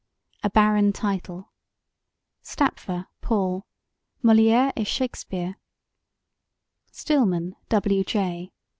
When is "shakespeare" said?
4.87-5.57